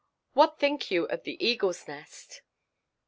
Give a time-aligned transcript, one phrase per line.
[0.33, 2.41] What think you of the Eagle's Nest?"